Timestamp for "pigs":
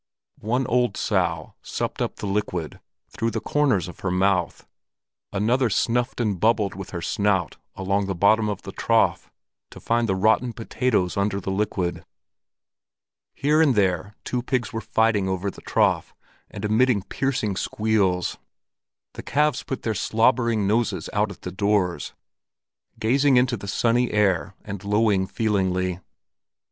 14.41-14.73